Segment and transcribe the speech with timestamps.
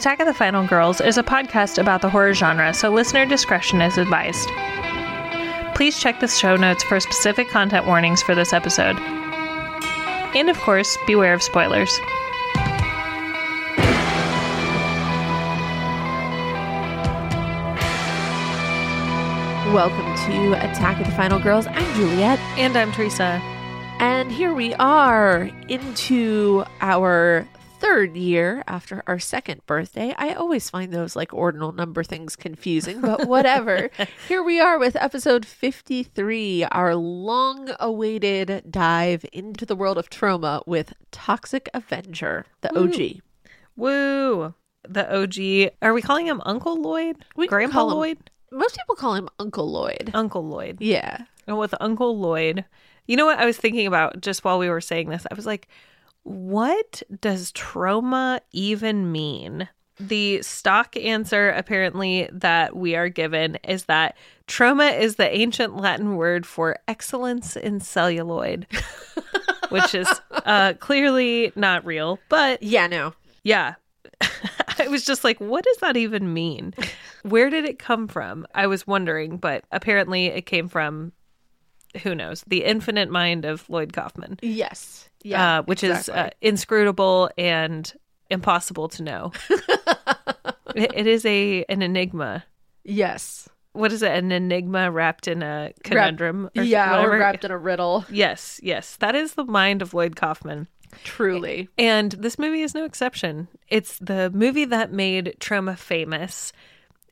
[0.00, 3.82] Attack of the Final Girls is a podcast about the horror genre, so listener discretion
[3.82, 4.48] is advised.
[5.74, 8.96] Please check the show notes for specific content warnings for this episode.
[10.34, 12.00] And of course, beware of spoilers.
[19.72, 21.66] Welcome to Attack of the Final Girls.
[21.68, 23.40] I'm Juliet, And I'm Theresa.
[24.00, 27.46] and here we are into our
[27.80, 30.14] third year after our second birthday.
[30.18, 33.90] I always find those like ordinal number things confusing, but whatever.
[34.28, 40.62] here we are with episode 53, our long awaited dive into the world of Troma
[40.66, 43.22] with Toxic Avenger, the OG.
[43.76, 44.54] Woo!
[44.88, 45.72] The OG.
[45.82, 47.16] Are we calling him Uncle Lloyd?
[47.36, 48.18] We Grandpa call him- Lloyd?
[48.52, 50.10] Most people call him Uncle Lloyd.
[50.12, 50.78] Uncle Lloyd.
[50.80, 51.18] Yeah.
[51.46, 52.64] And with Uncle Lloyd,
[53.06, 55.24] you know what I was thinking about just while we were saying this?
[55.30, 55.68] I was like,
[56.22, 59.68] what does Troma even mean?
[59.98, 64.16] The stock answer, apparently, that we are given is that
[64.48, 68.66] Troma is the ancient Latin word for excellence in celluloid,
[69.68, 72.18] which is uh, clearly not real.
[72.30, 73.12] But Yeah, no.
[73.42, 73.74] yeah.
[74.78, 76.72] I was just like, what does that even mean?
[77.22, 78.46] Where did it come from?
[78.54, 81.12] I was wondering, but apparently it came from
[82.02, 85.08] who knows, the infinite mind of Lloyd Kaufman, Yes.
[85.22, 85.58] Yeah.
[85.58, 87.92] uh, which is uh, inscrutable and
[88.30, 89.32] impossible to know.
[90.74, 92.44] it, it is a an enigma.
[92.84, 93.48] yes.
[93.72, 94.10] What is it?
[94.10, 96.50] An enigma wrapped in a conundrum?
[96.56, 97.14] or yeah, whatever?
[97.14, 98.04] or wrapped in a riddle.
[98.10, 98.96] Yes, yes.
[98.96, 100.66] That is the mind of Lloyd Kaufman.
[101.04, 101.68] Truly.
[101.78, 103.46] And this movie is no exception.
[103.68, 106.52] It's the movie that made Troma famous.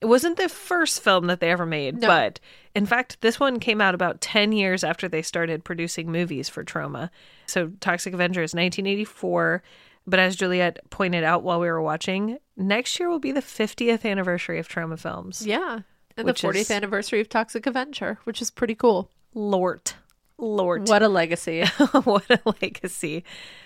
[0.00, 2.06] It wasn't the first film that they ever made, No.
[2.08, 2.40] but
[2.74, 6.62] in fact, this one came out about 10 years after they started producing movies for
[6.64, 7.10] Troma.
[7.46, 9.62] So Toxic Avenger is 1984.
[10.06, 14.04] But as Juliet pointed out while we were watching, next year will be the 50th
[14.10, 15.44] anniversary of Troma films.
[15.46, 15.80] Yeah.
[16.16, 19.10] And the 40th is- anniversary of Toxic Avenger, which is pretty cool.
[19.34, 19.92] Lord.
[20.38, 20.88] Lord.
[20.88, 21.64] What a legacy.
[22.04, 23.24] what a legacy.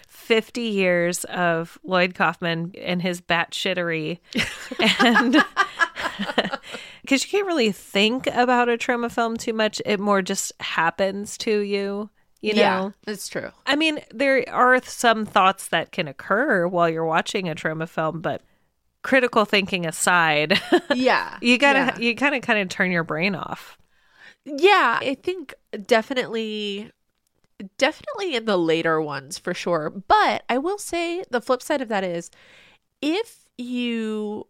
[0.08, 4.18] 50 years of Lloyd Kaufman and his batshittery.
[5.00, 5.44] and
[7.02, 11.36] because you can't really think about a Troma film too much, it more just happens
[11.38, 12.92] to you, you know?
[13.06, 13.50] yeah, it's true.
[13.66, 18.20] I mean, there are some thoughts that can occur while you're watching a Troma film,
[18.20, 18.42] but
[19.02, 20.60] critical thinking aside,
[20.92, 21.38] Yeah.
[21.40, 21.98] you gotta, Yeah.
[21.98, 23.78] you kind of, kind of turn your brain off.
[24.44, 25.54] Yeah, I think
[25.86, 26.90] definitely
[27.78, 29.90] definitely in the later ones for sure.
[29.90, 32.30] But I will say the flip side of that is
[33.02, 34.46] if you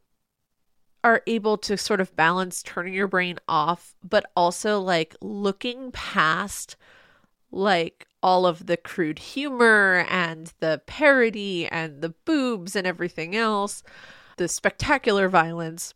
[1.04, 6.76] are able to sort of balance turning your brain off but also like looking past
[7.50, 13.82] like all of the crude humor and the parody and the boobs and everything else,
[14.36, 15.92] the spectacular violence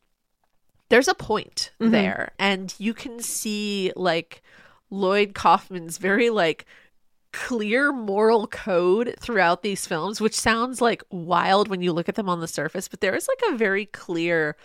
[0.88, 1.90] there's a point Mhm.
[1.90, 4.42] there and you can see like
[4.90, 6.64] lloyd kaufman's very like
[7.32, 12.28] clear moral code throughout these films which sounds like wild when you look at them
[12.28, 14.56] on the surface but there is like a very clear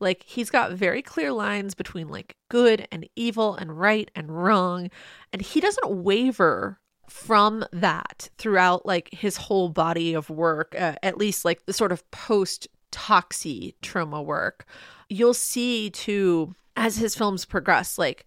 [0.00, 4.90] like he's got very clear lines between like good and evil and right and wrong
[5.32, 11.18] and he doesn't waver from that throughout like his whole body of work uh, at
[11.18, 14.66] least like the sort of post toxi Troma work.
[15.08, 18.24] You'll see too as his films progress like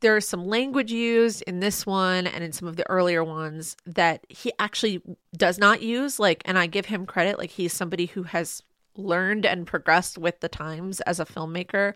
[0.00, 4.24] there's some language used in this one and in some of the earlier ones that
[4.28, 5.00] he actually
[5.36, 8.62] does not use like and i give him credit like he's somebody who has
[8.96, 11.94] learned and progressed with the times as a filmmaker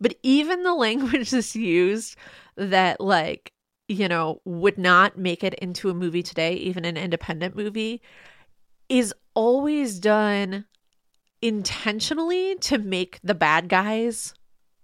[0.00, 2.16] but even the language that's used
[2.56, 3.52] that like
[3.88, 8.00] you know would not make it into a movie today even an independent movie
[8.88, 10.64] is always done
[11.42, 14.34] intentionally to make the bad guys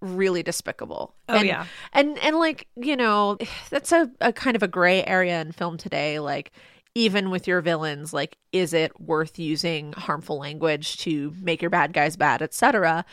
[0.01, 1.15] really despicable.
[1.29, 1.67] Oh, and, yeah.
[1.93, 3.39] And and like, you know,
[3.71, 6.19] that's a, a kind of a gray area in film today.
[6.19, 6.53] Like
[7.01, 11.95] even with your villains, like, is it worth using harmful language to make your bad
[11.95, 13.07] guys bad, etc.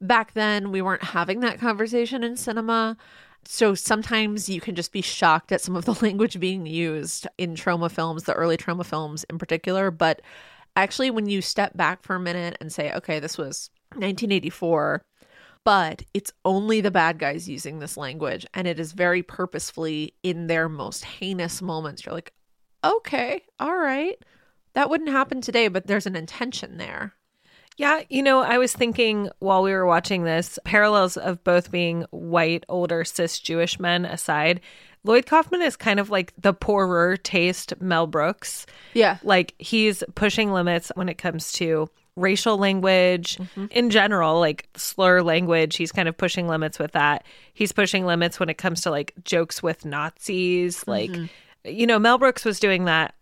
[0.00, 2.96] Back then we weren't having that conversation in cinema.
[3.44, 7.54] So sometimes you can just be shocked at some of the language being used in
[7.54, 9.90] Troma films, the early Troma films in particular.
[9.90, 10.22] But
[10.74, 15.02] actually, when you step back for a minute and say, okay, this was 1984,
[15.64, 20.46] but it's only the bad guys using this language, and it is very purposefully in
[20.46, 22.32] their most heinous moments, you're like,
[22.84, 24.16] okay, all right.
[24.74, 27.14] That wouldn't happen today, but there's an intention there.
[27.76, 32.04] Yeah, you know, I was thinking while we were watching this, parallels of both being
[32.10, 34.60] white, older, cis Jewish men aside,
[35.02, 38.66] Lloyd Kaufman is kind of like the poorer taste Mel Brooks.
[38.94, 39.18] Yeah.
[39.22, 43.66] Like he's pushing limits when it comes to racial language mm-hmm.
[43.70, 45.76] in general, like slur language.
[45.76, 47.26] He's kind of pushing limits with that.
[47.52, 50.86] He's pushing limits when it comes to like jokes with Nazis.
[50.86, 51.26] Like, mm-hmm.
[51.64, 53.14] You know, Mel Brooks was doing that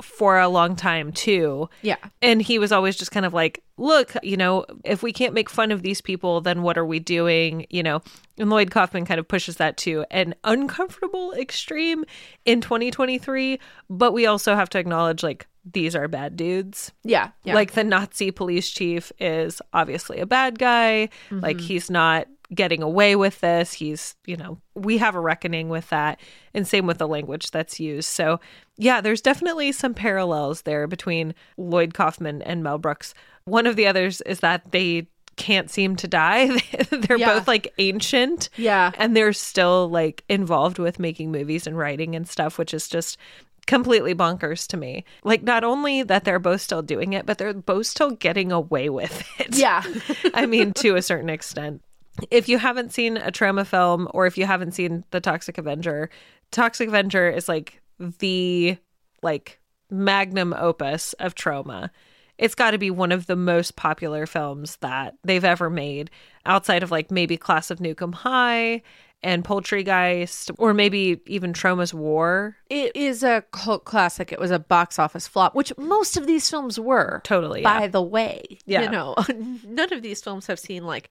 [0.00, 1.68] for a long time too.
[1.82, 1.96] Yeah.
[2.22, 5.50] And he was always just kind of like, look, you know, if we can't make
[5.50, 7.66] fun of these people, then what are we doing?
[7.70, 8.02] You know,
[8.38, 12.04] and Lloyd Kaufman kind of pushes that to an uncomfortable extreme
[12.44, 13.58] in 2023.
[13.90, 16.92] But we also have to acknowledge, like, these are bad dudes.
[17.02, 17.30] Yeah.
[17.42, 17.54] yeah.
[17.54, 21.08] Like, the Nazi police chief is obviously a bad guy.
[21.30, 21.66] Like, mm-hmm.
[21.66, 23.72] he's not getting away with this.
[23.74, 26.18] He's, you know, we have a reckoning with that.
[26.54, 28.08] And same with the language that's used.
[28.08, 28.40] So,
[28.76, 33.12] yeah, there's definitely some parallels there between Lloyd Kaufman and Mel Brooks.
[33.44, 36.46] One of the others is that they can't seem to die.
[36.90, 37.34] they're Yeah.
[37.34, 38.48] both like ancient.
[38.56, 38.92] Yeah.
[38.96, 43.18] And they're still like involved with making movies and writing and stuff, which is just
[43.66, 45.04] completely bonkers to me.
[45.24, 48.88] Like, not only that they're both still doing it, but they're both still getting away
[48.88, 49.54] with it.
[49.54, 49.82] yeah.
[50.34, 51.82] I mean, to a certain extent.
[52.30, 56.10] If you haven't seen a Troma film or if you haven't seen The Toxic Avenger,
[56.50, 58.76] Toxic Avenger is like the
[59.22, 59.58] like
[59.90, 61.90] magnum opus of Troma.
[62.38, 66.10] It's got to be one of the most popular films that they've ever made
[66.46, 68.82] outside of like maybe Class of Nuke 'Em High
[69.24, 72.56] and Poultrygeist or maybe even Troma's War.
[72.70, 74.30] It is a cult classic.
[74.32, 77.20] It was a box office flop, which most of these films were.
[77.24, 77.62] Totally.
[77.62, 77.86] By Yeah.
[77.88, 78.82] the way, Yeah.
[78.82, 79.16] you know,
[79.66, 81.10] none of these films have seen like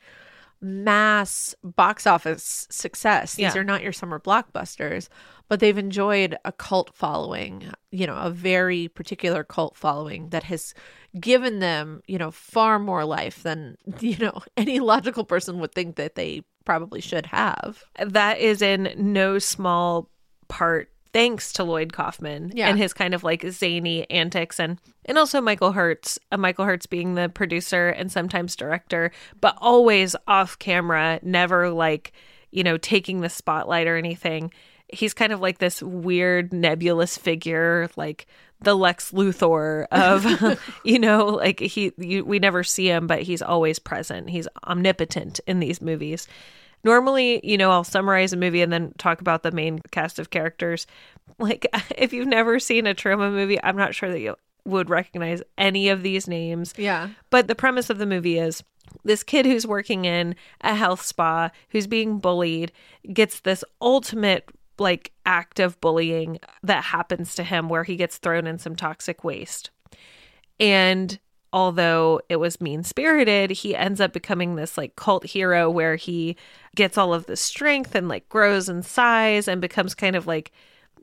[0.62, 3.36] mass box office success.
[3.36, 3.62] These Yeah.
[3.62, 5.08] are not your summer blockbusters,
[5.48, 10.74] but they've enjoyed a cult following, you know, a very particular cult following that has
[11.20, 15.96] given them, you know, far more life than, you know, any logical person would think
[15.96, 17.84] that they probably should have.
[18.00, 20.10] that is in no small
[20.50, 22.70] part thanks to Lloyd Kaufman Yeah.
[22.70, 26.86] and his kind of like zany antics and and also Michael Herz, uh, Michael Herz
[26.86, 32.12] being the producer and sometimes director, but always off camera, never like,
[32.52, 34.52] you know, taking the spotlight or anything.
[34.92, 38.28] He's kind of like this weird nebulous figure like
[38.60, 43.42] the Lex Luthor of, you know, like he, you, we never see him, but he's
[43.42, 44.30] always present.
[44.30, 46.28] He's omnipotent in these movies.
[46.84, 50.30] Normally, you know, I'll summarize a movie and then talk about the main cast of
[50.30, 50.88] characters.
[51.40, 54.36] Like, if you've never seen a Troma movie, I'm not sure that you
[54.66, 56.74] would recognize any of these names.
[56.78, 57.10] Yeah.
[57.30, 58.64] But the premise of the movie is
[59.04, 62.72] this kid who's working in a health spa, who's being bullied,
[63.14, 64.50] gets this ultimate
[64.80, 69.24] like act of bullying that happens to him where he gets thrown in some toxic
[69.24, 69.72] waste.
[70.60, 71.20] And
[71.54, 76.36] although it was mean spirited, he ends up becoming this like cult hero where he
[76.76, 80.52] gets all of the strength and like grows in size and becomes kind of like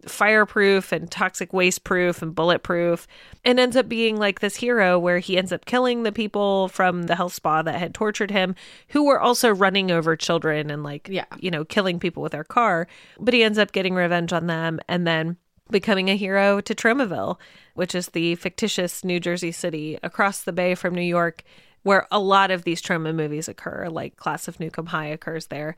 [0.06, 3.06] fireproof and toxic waste proof and bulletproof
[3.44, 7.04] and ends up being like this hero where he ends up killing the people from
[7.04, 8.54] the health spa that had tortured him
[8.88, 11.24] who were also running over children and like Yeah.
[11.38, 12.86] you know killing people with their car
[13.18, 15.36] but he ends up getting revenge on them and then
[15.70, 17.38] becoming a hero to Tromaville
[17.74, 21.42] which is the fictitious New Jersey city across the bay from New York
[21.82, 25.46] where a lot of these Troma movies occur like Class of Nuke 'Em High occurs
[25.46, 25.76] there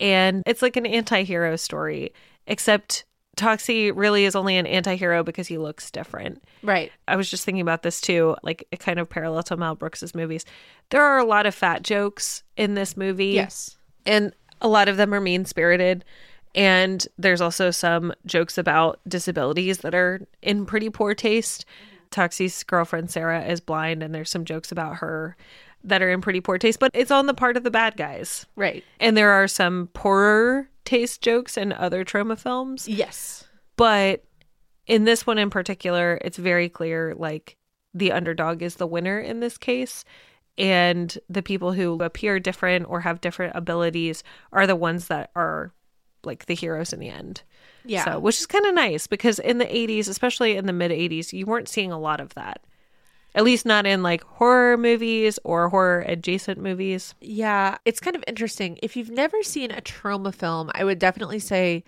[0.00, 2.12] and it's like an anti-hero story
[2.46, 3.04] except
[3.36, 6.42] Toxie really is only an anti-hero because he looks different.
[6.62, 6.92] Right.
[7.08, 10.14] I was just thinking about this too, like it kind of parallel to Mel Brooks's
[10.14, 10.44] movies.
[10.90, 13.26] There are a lot of fat jokes in this movie.
[13.28, 13.76] Yes.
[14.04, 16.04] And a lot of them are mean-spirited.
[16.54, 21.64] And there's also some jokes about disabilities that are in pretty poor taste.
[22.10, 25.36] Toxie's girlfriend Sarah is blind and there's some jokes about her
[25.84, 28.46] that are in pretty poor taste, but it's on the part of the bad guys.
[28.54, 28.84] Right.
[29.00, 32.86] And there are some poorer taste jokes in other Troma films.
[32.86, 33.44] Yes.
[33.76, 34.24] But
[34.86, 37.56] in this one in particular, it's very clear like
[37.94, 40.04] the underdog is the winner in this case.
[40.58, 45.72] And the people who appear different or have different abilities are the ones that are
[46.24, 47.42] like the heroes in the end.
[47.84, 48.04] Yeah.
[48.04, 51.32] So, which is kind of nice because in the 80s, especially in the mid 80s,
[51.32, 52.62] you weren't seeing a lot of that.
[53.34, 57.14] At least not in like horror movies or horror adjacent movies.
[57.20, 58.78] Yeah, it's kind of interesting.
[58.82, 61.82] If you've never seen a Troma film, I would definitely say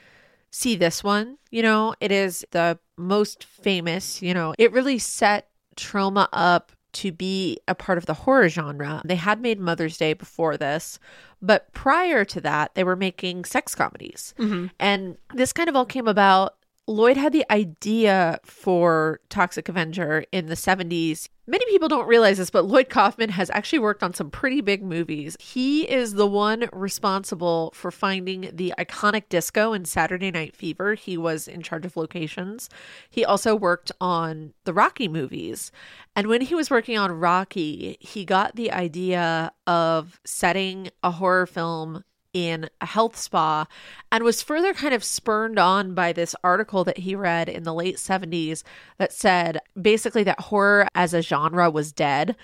[0.51, 1.37] see this one.
[1.51, 7.13] You know, it is the most famous, you know, it really set Troma up to
[7.13, 9.03] be a part of the horror genre.
[9.05, 10.99] They had made Mother's Day before this,
[11.43, 14.35] but prior to that, they were making sex comedies.
[14.39, 14.67] Mm-hmm.
[14.79, 20.47] And this kind of all came about Lloyd had the idea for Toxic Avenger in
[20.47, 21.31] the 70s.
[21.47, 24.83] Many people don't realize this, but Lloyd Kaufman has actually worked on some pretty big
[24.83, 25.35] movies.
[25.41, 30.95] He is the one responsible for finding the iconic disco in Saturday Night Fever.
[30.95, 32.69] He was in charge of locations.
[33.09, 35.73] He also worked on the Rocky movies.
[36.15, 41.47] And when he was working on Rocky, he got the idea of setting a horror
[41.47, 43.67] film in a health spa
[44.13, 47.73] and was further kind of spurned on by this article that he read in the
[47.73, 48.65] late 70s
[48.99, 52.37] that said basically that horror as a genre was dead.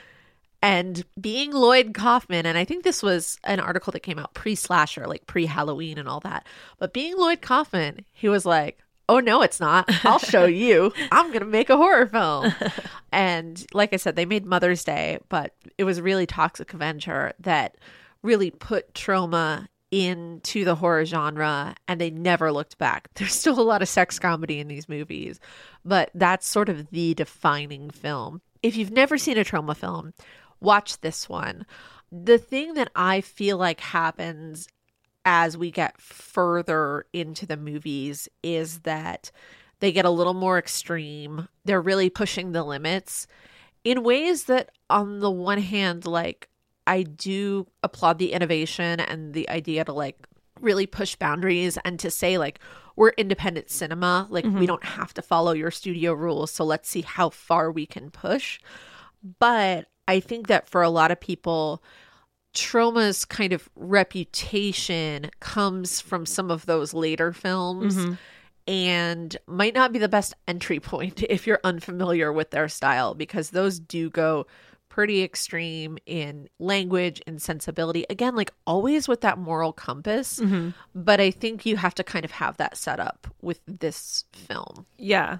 [0.62, 4.54] And being Lloyd Kaufman, and I think this was an article that came out pre
[4.54, 6.46] slasher, like pre Halloween and all that.
[6.78, 8.78] But being Lloyd Kaufman, he was like,
[9.08, 12.54] oh no it's not i'll show you i'm gonna make a horror film
[13.12, 17.76] and like i said they made mother's day but it was really toxic avenger that
[18.22, 23.08] really put Troma into the horror genre and they never looked back.
[23.14, 25.40] There's still a lot of sex comedy in these movies,
[25.84, 28.40] but that's sort of the defining film.
[28.62, 30.14] If you've never seen a Troma film,
[30.60, 31.66] watch this one.
[32.12, 34.68] The thing that I feel like happens
[35.24, 39.30] as we get further into the movies is that
[39.80, 41.48] they get a little more extreme.
[41.64, 43.26] They're really pushing the limits
[43.84, 46.49] in ways that, on the one hand, like
[46.86, 50.16] I do applaud the innovation and the idea to like
[50.60, 52.60] really push boundaries and to say like
[52.96, 54.58] we're independent cinema like mm-hmm.
[54.58, 58.10] we don't have to follow your studio rules so let's see how far we can
[58.10, 58.60] push
[59.38, 61.82] but i think that for a lot of people
[62.52, 68.14] Troma's kind of reputation comes from some of those later films mm-hmm.
[68.66, 73.50] and might not be the best entry point if you're unfamiliar with their style because
[73.50, 74.46] those do go
[74.90, 78.04] pretty extreme in language and sensibility.
[78.10, 80.38] Again, like always with that moral compass.
[80.40, 80.70] Mm-hmm.
[80.94, 84.84] But I think you have to kind of have that set up with this film.
[84.98, 85.38] Yeah.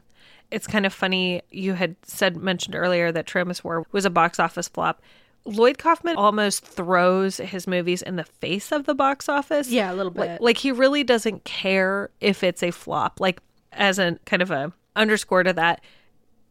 [0.51, 1.43] It's kind of funny.
[1.51, 5.03] You had said, mentioned earlier that Troma's War was a box office flop.
[5.45, 9.69] Lloyd Kaufman almost throws his movies in the face of the box office.
[9.69, 10.21] Yeah, a little bit.
[10.21, 13.21] Like, like he really doesn't care if it's a flop.
[13.21, 13.41] Like
[13.73, 15.83] as a kind of a underscore to that,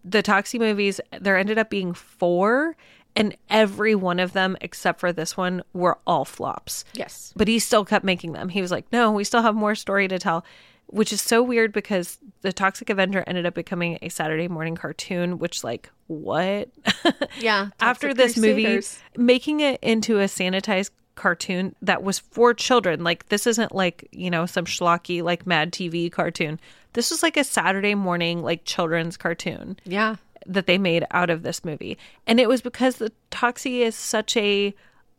[0.03, 2.75] the Toxie movies, there ended up being four,
[3.15, 6.85] and every one of them, except for this one, were all flops.
[6.93, 7.33] Yes.
[7.35, 8.49] But he still kept making them.
[8.49, 10.45] He was like, no, we still have more story to tell,
[10.87, 15.37] which is so weird because The Toxic Avenger ended up becoming a Saturday morning cartoon,
[15.39, 16.69] which, like, what?
[17.39, 17.69] Yeah.
[17.79, 18.99] After this Crusaders.
[19.15, 23.03] movie, making it into a sanitized cartoon that was for children.
[23.03, 26.59] Like this isn't like, you know, some schlocky like Mad TV cartoon.
[26.93, 29.77] This was like a Saturday morning like children's cartoon.
[29.83, 30.15] Yeah.
[30.45, 31.97] That they made out of this movie.
[32.25, 34.73] And it was because the Toxie is such a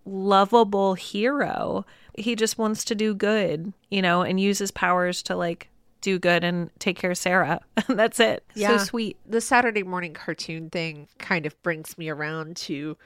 [0.06, 1.84] lovable hero.
[2.16, 5.68] He just wants to do good, you know, and use his powers to like
[6.00, 7.60] do good and take care of Sarah.
[7.88, 8.42] That's it.
[8.54, 8.78] Yeah.
[8.78, 9.18] So sweet.
[9.28, 12.96] The Saturday morning cartoon thing kind of brings me around to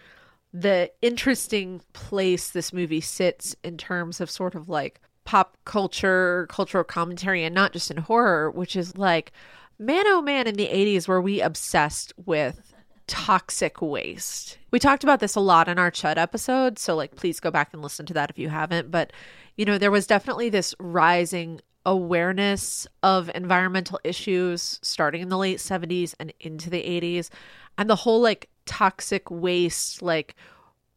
[0.55, 6.85] the interesting place this movie sits in terms of sort of like pop culture, cultural
[6.85, 9.33] commentary, and not just in horror, which is like,
[9.81, 12.73] man, oh man, in the 80s, were we obsessed with
[13.09, 14.59] toxic waste?
[14.71, 16.79] We talked about this a lot in our Chud episode.
[16.79, 18.93] So, like, please go back and listen to that if you haven't.
[18.93, 19.13] But,
[19.57, 25.59] you know, there was definitely this rising awareness of environmental issues starting in the late
[25.59, 27.29] 70s and into the 80s.
[27.77, 30.35] And the whole like toxic waste like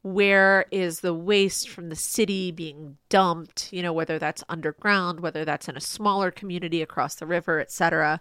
[0.03, 5.43] where is the waste from the city being dumped you know whether that's underground whether
[5.43, 8.19] that's in a smaller community across the river etc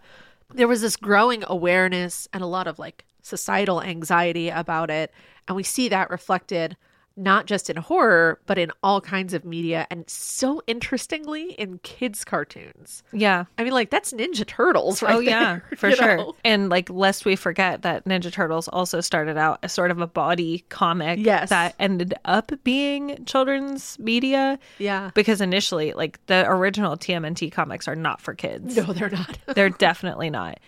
[0.55, 5.13] there was this growing awareness and a lot of like societal anxiety about it
[5.47, 6.77] and we see that reflected
[7.17, 12.25] not just in horror, but in all kinds of media, and so interestingly in kids'
[12.25, 13.03] cartoons.
[13.13, 13.45] Yeah.
[13.57, 15.15] I mean, like, that's Ninja Turtles, right?
[15.15, 16.17] Oh, yeah, for sure.
[16.19, 16.37] Know?
[16.45, 20.07] And, like, lest we forget that Ninja Turtles also started out as sort of a
[20.07, 21.49] body comic yes.
[21.49, 24.59] that ended up being children's media.
[24.79, 25.11] Yeah.
[25.15, 28.77] Because initially, like, the original TMNT comics are not for kids.
[28.77, 29.39] No, they're not.
[29.55, 30.61] they're definitely not.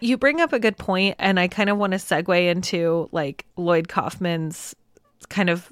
[0.00, 3.44] You bring up a good point, and I kind of want to segue into like
[3.56, 4.74] Lloyd Kaufman's
[5.28, 5.70] kind of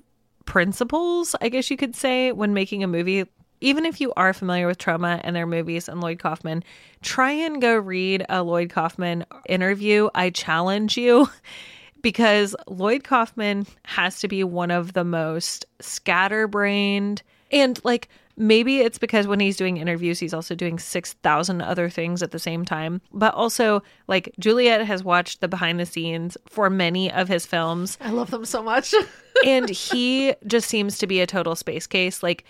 [0.48, 3.26] principles, I guess you could say, when making a movie.
[3.60, 6.64] Even if you are familiar with Troma and their movies and Lloyd Kaufman,
[7.02, 10.08] try and go read a Lloyd Kaufman interview.
[10.14, 11.28] I challenge you
[12.02, 18.98] because Lloyd Kaufman has to be one of the most scatterbrained and like maybe it's
[18.98, 23.00] because when he's doing interviews he's also doing 6000 other things at the same time
[23.12, 27.98] but also like juliet has watched the behind the scenes for many of his films
[28.00, 28.94] i love them so much
[29.46, 32.44] and he just seems to be a total space case like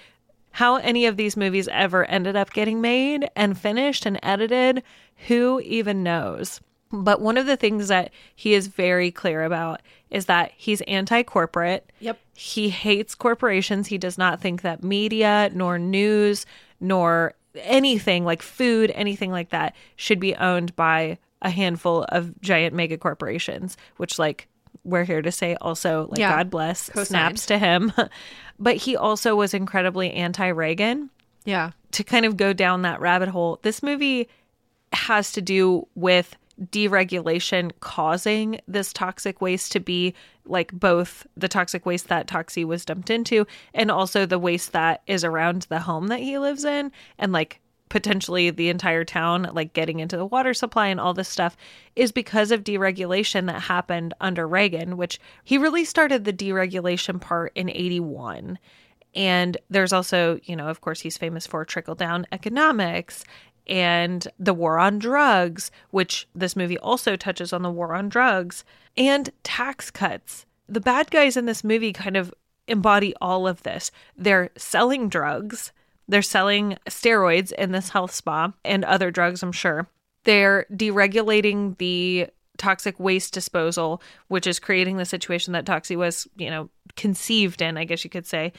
[0.53, 4.83] How any of these movies ever ended up getting made and finished and edited,
[5.29, 6.61] who even knows?
[6.91, 11.23] But one of the things that he is very clear about is that he's anti
[11.23, 11.93] corporate.
[12.01, 12.19] Yep.
[12.35, 13.89] He hates corporations.
[13.89, 16.47] He does not think that media, nor news,
[16.81, 22.75] nor anything like food, anything like that, should be owned by a handful of giant
[22.75, 24.49] mega corporations, which, like,
[24.89, 26.37] we're here to say also, like, Yeah.
[26.37, 27.07] God bless, Co-signed.
[27.09, 27.93] snaps to him.
[28.59, 31.11] but he also was incredibly anti Reagan
[31.45, 31.71] Yeah.
[31.93, 34.29] to kind of go down that rabbit hole, this movie
[34.93, 36.35] has to do with
[36.89, 40.15] deregulation causing this toxic waste to be
[40.45, 45.03] like both the toxic waste that Toxie was dumped into and also the waste that
[45.07, 49.73] is around the home that he lives in and like potentially the entire town like
[49.73, 51.57] getting into the water supply and all this stuff
[51.97, 57.53] is because of deregulation that happened under Reagan which he really started the deregulation part
[57.55, 58.59] in 81
[59.15, 63.25] and there's also, you know, of course, he's famous for trickle down economics
[63.67, 68.65] and the war on drugs, which this movie also touches on the war on drugs,
[68.97, 70.47] and tax cuts.
[70.69, 72.33] The bad guys in this movie kind of
[72.67, 73.91] embody all of this.
[74.17, 75.73] They're selling drugs,
[76.09, 79.87] they're selling steroids in this health spa and other drugs, I'm sure.
[80.25, 86.51] They're deregulating the toxic waste disposal, which is creating the situation that Toxie was, you
[86.51, 88.53] know, conceived in, I guess you could say.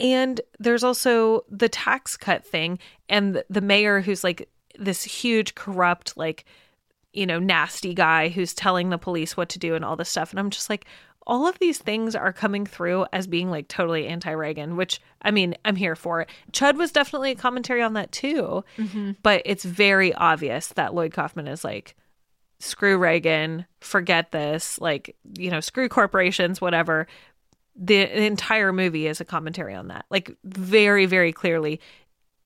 [0.00, 2.78] And there's also the tax cut thing
[3.08, 6.44] and the- mayor who's like this huge corrupt like
[7.12, 10.30] you know nasty guy who's telling the police what to do and all this stuff
[10.30, 10.86] and I'm just like
[11.28, 15.54] all of these things are coming through as being like totally anti-Reagan, which I mean,
[15.64, 16.30] I'm here for it.
[16.52, 19.12] Chud was definitely a commentary on that too, mm-hmm.
[19.22, 21.94] but it's very obvious that Lloyd Kaufman is like
[22.60, 27.06] screw Reagan, forget this, like, you know, screw corporations, whatever.
[27.76, 30.06] The entire movie is a commentary on that.
[30.10, 31.80] Like, very, very clearly,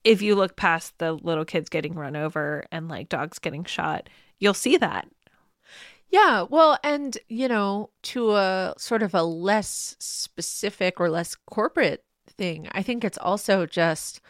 [0.04, 4.10] if you look past the little kids getting run over and like dogs getting shot,
[4.38, 5.08] you'll see that.
[6.12, 12.04] Yeah, well, and you know, to a sort of a less specific or less corporate
[12.28, 14.21] thing, I think it's also just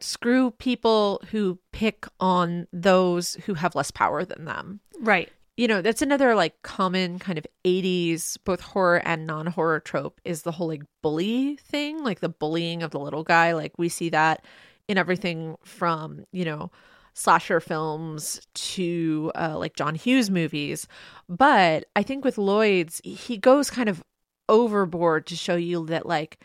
[0.00, 4.80] screw people who pick on those who have less power than them.
[4.98, 5.30] Right.
[5.58, 10.42] You know, that's another like common kind of 80s both horror and non-horror trope is
[10.42, 13.52] the whole like bully thing, like the bullying of the little guy.
[13.52, 14.44] Like we see that
[14.88, 16.70] in everything from, you know,
[17.18, 20.86] slasher films to uh, like John Hughes movies.
[21.30, 24.02] But I think with Lloyd's, he goes kind of
[24.50, 26.38] overboard to show you that like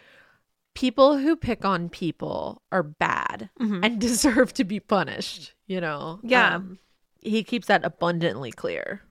[0.74, 3.84] people who pick on people are bad Mhm.
[3.86, 6.20] and deserve to be punished, you know?
[6.24, 6.56] Yeah.
[6.56, 6.80] Um,
[7.22, 9.02] he keeps that abundantly clear.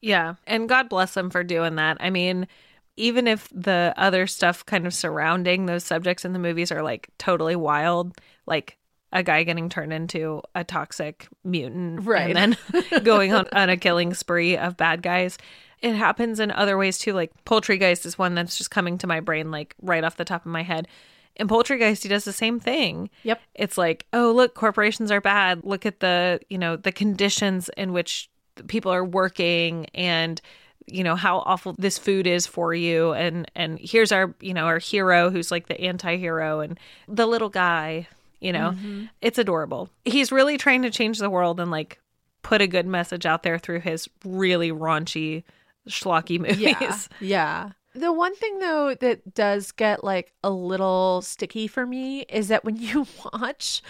[0.00, 0.34] Yeah.
[0.46, 1.98] And God bless him for doing that.
[2.00, 2.48] I mean,
[2.96, 7.08] even if the other stuff kind of surrounding those subjects in the movies are like
[7.18, 8.78] totally wild, like
[9.12, 12.34] a guy getting turned into a toxic mutant Right.
[12.36, 15.36] and then going on, on a killing spree of bad guys.
[15.80, 17.12] It happens in other ways too.
[17.12, 20.46] Like Poultrygeist is one that's just coming to my brain like right off the top
[20.46, 20.88] of my head.
[21.36, 23.40] In Poultrygeist, he does the same thing Yep.
[23.54, 27.92] it's like oh look corporations are bad look at the you know the conditions in
[27.92, 28.30] which
[28.68, 30.40] people are working and
[30.86, 34.64] you know how awful this food is for you and and here's our you know
[34.66, 38.06] our hero who's like the anti-hero and the little guy
[38.42, 39.04] you know mm-hmm.
[39.20, 41.98] it's adorable he's really trying to change the world and like
[42.42, 45.44] put a good message out there through his really raunchy
[45.88, 47.06] schlocky movies Yeah.
[47.20, 47.70] Yeah.
[47.94, 52.64] The one thing though that does get like a little sticky for me is that
[52.64, 53.82] when you watch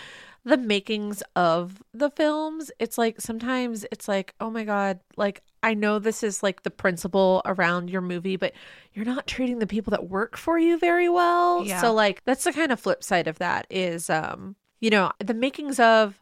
[0.44, 5.74] the makings of the films, it's like sometimes it's like, oh my God, like I
[5.74, 8.52] know this is like the principle around your movie, but
[8.94, 11.64] you're not treating the people that work for you very well.
[11.64, 11.80] Yeah.
[11.80, 15.34] So like that's the kind of flip side of that is um, you know, the
[15.34, 16.20] makings of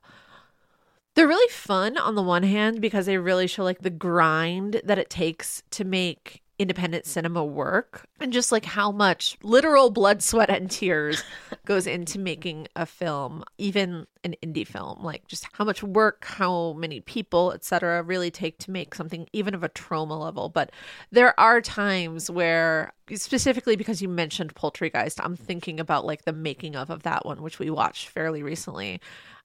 [1.15, 4.99] they're really fun on the one hand because they really show like the grind that
[4.99, 10.51] it takes to make independent cinema work and just like how much literal blood, sweat,
[10.51, 11.25] and tears
[11.65, 15.03] goes into making a film, even an indie film.
[15.03, 19.55] Like just how much work, how many people, etc., really take to make something even
[19.55, 20.51] of a Troma level.
[20.51, 20.71] But
[21.11, 26.77] there are times where specifically because you mentioned Poultrygeist, I'm thinking about like the making
[26.77, 29.01] of of that one, which we watched fairly recently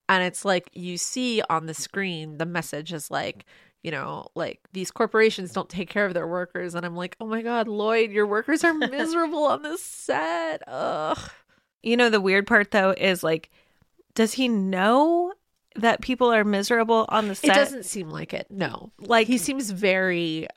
[0.08, 3.46] and it's like you see on the screen the message is like
[3.86, 7.26] you know like these corporations don't take care of their workers and i'm like oh
[7.28, 11.20] my god lloyd your workers are miserable on this set ugh
[11.84, 13.52] You know, the weird part though is like,
[14.16, 15.34] does he know
[15.76, 17.52] that people are miserable on the set?
[17.52, 20.48] it doesn't seem like it no like he seems very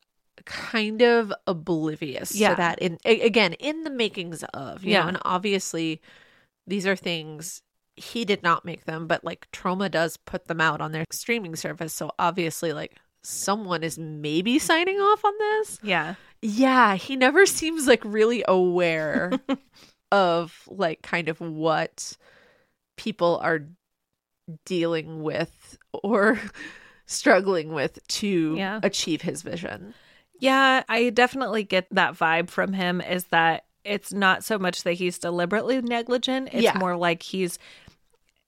[0.47, 2.51] kind of oblivious Yeah.
[2.51, 5.03] to that in again in the makings of you Yeah.
[5.03, 6.01] know and obviously
[6.67, 7.61] these are things
[7.97, 11.57] he did not make them, but like Troma does put them out on their streaming
[11.57, 11.93] service.
[11.93, 15.79] So obviously, like someone is maybe signing off on this.
[15.83, 16.15] Yeah.
[16.41, 19.33] Yeah, he never seems like really aware
[20.13, 22.17] of like kind of what
[22.97, 23.67] people are
[24.65, 26.41] dealing with or
[27.07, 28.81] struggling with to Yeah.
[28.83, 29.95] achieve his vision.
[30.41, 34.93] Yeah, I definitely get that vibe from him is that it's not so much that
[34.93, 36.79] he's deliberately negligent, it's Yeah.
[36.79, 37.59] more like he's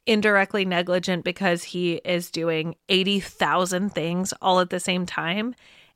[0.07, 5.55] indirectly negligent because he is doing 80,000 things all at the same time.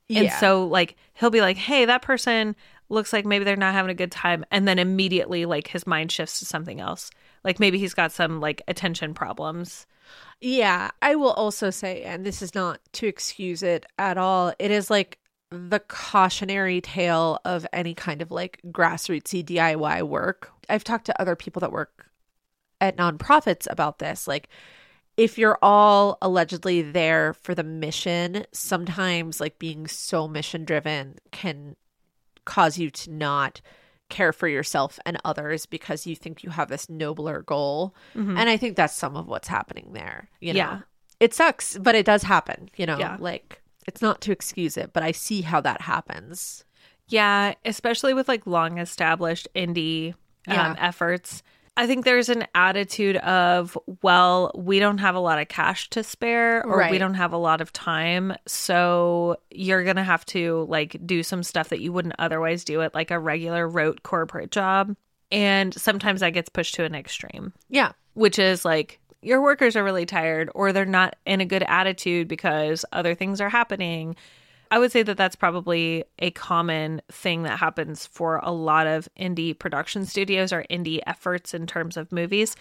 [0.09, 0.39] And Yeah.
[0.39, 2.55] so like he'll be like, "Hey, that person
[2.89, 6.11] looks like maybe they're not having a good time." And then immediately like his mind
[6.11, 7.09] shifts to something else.
[7.43, 9.87] Like maybe he's got some like attention problems.
[10.39, 14.69] Yeah, I will also say, and this is not to excuse it at all, it
[14.69, 15.17] is like
[15.49, 20.51] the cautionary tale of any kind of like grassrootsy DIY work.
[20.69, 22.07] I've talked to other people that work
[22.81, 24.27] at nonprofits about this.
[24.27, 24.49] Like,
[25.17, 31.75] if you're all allegedly there for the mission, sometimes like being so mission driven can
[32.43, 33.61] cause you to not
[34.09, 37.95] care for yourself and others because you think you have this nobler goal.
[38.13, 38.37] Mhm.
[38.37, 40.29] And I think that's some of what's happening there.
[40.41, 40.79] You know, Yeah.
[41.19, 42.69] it sucks, but it does happen.
[42.75, 43.17] You know, Yeah.
[43.19, 46.65] like it's not to excuse it, but I see how that happens.
[47.07, 50.13] Yeah, especially with like long established indie
[50.47, 50.67] Yeah.
[50.71, 51.41] um, efforts.
[51.77, 56.03] I think there's an attitude of, well, we don't have a lot of cash to
[56.03, 58.33] spare or we don't have a lot of time.
[58.47, 62.81] So you're going to have to like do some stuff that you wouldn't otherwise do
[62.81, 64.95] at like a regular rote corporate job.
[65.31, 69.83] And sometimes that gets pushed to an extreme Yeah, which is like your workers are
[69.83, 74.15] really tired or they're not in a good attitude because other things are happening.
[74.75, 79.07] I would say that that's probably a common thing that happens for a lot of
[79.17, 82.57] indie production studios or indie efforts in terms of movies.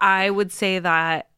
[0.00, 1.28] I would say that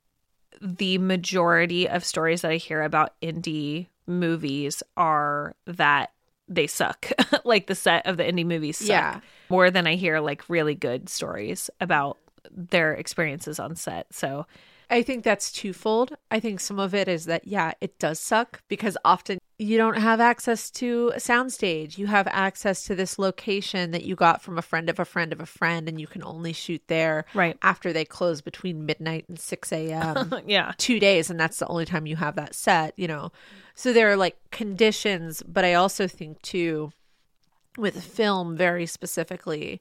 [0.63, 6.13] the majority of stories that I hear about indie movies are that
[6.49, 7.11] they suck.
[7.45, 9.21] like the set of the indie movies suck Yeah.
[9.51, 12.17] more than I hear like really good stories about
[12.51, 14.07] their experiences on set.
[14.15, 14.47] So,
[14.89, 16.17] I think that's twofold.
[16.31, 19.99] I think some of it is that, yeah, it does suck because often you don't
[19.99, 21.97] have access to a soundstage.
[21.97, 25.33] You have access to this location that you got from a friend of a friend
[25.33, 27.57] of a friend, and you can only shoot there right.
[27.63, 30.35] after they close between midnight and 6 a.m.
[30.47, 30.73] yeah.
[30.77, 33.31] two days and that's the only time you have that set you know
[33.75, 36.93] so there are like conditions but i also think too
[37.77, 39.81] with film very specifically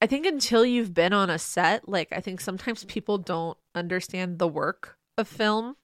[0.00, 4.38] i think until you've been on a set like i think sometimes people don't understand
[4.38, 5.76] the work of film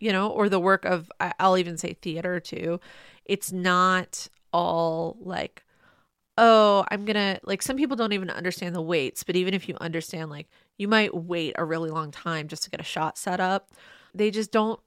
[0.00, 2.80] you know or the work of i'll even say theater too.
[3.24, 5.62] It's not all like
[6.36, 9.76] oh i'm gonna like some people don't even understand the weights but even if you
[9.80, 10.48] understand like
[10.80, 13.70] you might wait a really long time just to get a shot set up.
[14.14, 14.80] They just don't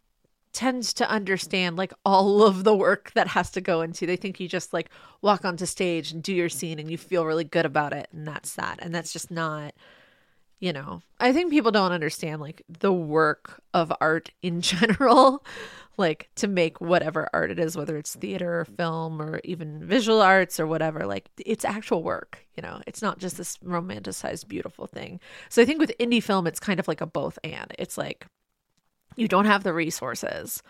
[0.52, 4.08] tend to understand like all of the work that has to go into.
[4.08, 4.90] They think you just like
[5.22, 8.28] walk onto stage and do your scene and you feel really good about it and
[8.28, 8.80] that's that.
[8.82, 9.76] And that's just not
[10.64, 15.44] you know i think people don't understand like the work of art in general
[15.98, 20.22] like to make whatever art it is whether it's theater or film or even visual
[20.22, 22.82] arts or whatever like it's actual work you know?
[22.86, 25.20] It's not just this romanticized beautiful thing.
[25.50, 27.74] So i think with indie film it's kind of like a both and.
[27.78, 28.26] It's like
[29.16, 30.64] you don't have the resources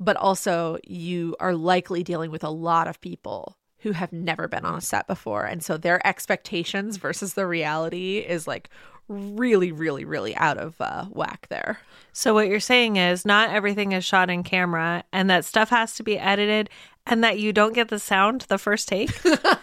[0.00, 4.64] but also you are likely dealing with a lot of people who have never been
[4.64, 5.44] on a set before.
[5.44, 8.68] And so their expectations versus the reality is like
[9.08, 11.78] really really really out of uh, whack there
[12.12, 15.94] So, what you're saying is not everything is shot in camera and that stuff has
[15.96, 16.70] to be edited
[17.06, 19.10] and that you don't get the sound the first take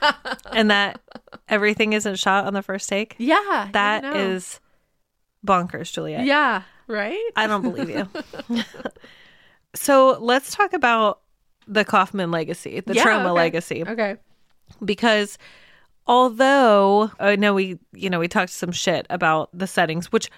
[0.54, 1.02] and that
[1.50, 3.16] everything isn't shot on the first take.
[3.18, 4.60] yeah That is
[5.46, 6.26] bonkers, Juliet.
[6.26, 8.08] yeah right I don't believe you.
[9.76, 11.20] so, let's talk about
[11.68, 13.32] the Kaufman legacy, the Yeah, Troma okay.
[13.32, 13.84] legacy.
[13.88, 14.18] okay
[14.84, 15.38] because
[16.08, 20.30] although uh, I know we you know we talked some shit about the settings which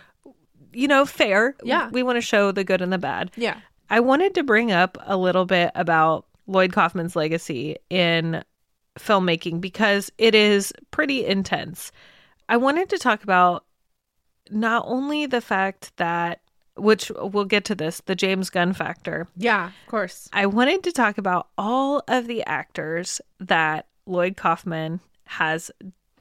[0.75, 1.55] you know fair.
[1.63, 1.89] Yeah.
[1.89, 3.31] we want to show the good and the bad.
[3.35, 3.57] Yeah.
[3.89, 8.43] I wanted to bring up a little bit about Lloyd Kaufman's legacy in
[8.99, 11.91] filmmaking because it is pretty intense.
[12.49, 13.65] I wanted to talk about
[14.49, 16.41] not only the fact that
[16.77, 19.27] which we'll get to this the James Gunn factor.
[19.37, 20.29] Yeah of course.
[20.33, 25.71] I wanted to talk about all of the actors that Lloyd Kaufman has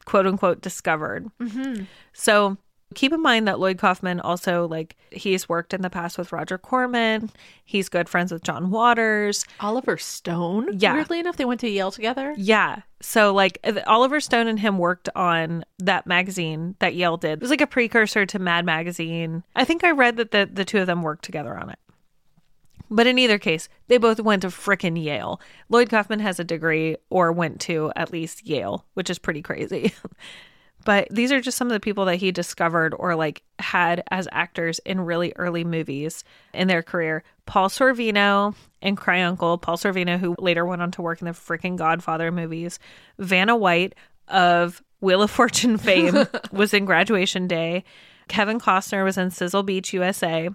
[0.04, 1.30] quote unquote discovered.
[1.40, 1.84] mm-hmm.
[2.12, 2.58] So
[2.94, 6.58] Keep in mind that Lloyd Kaufman also like he's worked in the past with Roger
[6.58, 7.30] Corman.
[7.64, 9.44] He's good friends with John Waters.
[9.60, 10.78] Oliver Stone.
[10.78, 10.94] Yeah.
[10.94, 12.34] Weirdly enough, they went to Yale together.
[12.36, 12.82] Yeah.
[13.00, 17.34] So like Oliver Stone and him worked on that magazine that Yale did.
[17.34, 19.42] It was like a precursor to Mad Magazine.
[19.56, 21.78] I think I read that the, the two of them worked together on it.
[22.90, 25.40] But in either case, they both went to frickin' Yale.
[25.68, 29.92] Lloyd Kaufman has a degree or went to at least Yale, which is pretty crazy.
[30.84, 34.28] but these are just some of the people that he discovered or like had as
[34.32, 37.24] actors in really early movies in their career.
[37.46, 39.58] Paul Sorvino and Cry Uncle.
[39.58, 42.78] Paul Sorvino, who later went on to work in the freaking Godfather movies.
[43.18, 43.94] Vanna White
[44.28, 47.84] of Wheel of Fortune fame was in Graduation Day.
[48.28, 50.50] Kevin Costner was in Sizzle Beach, USA.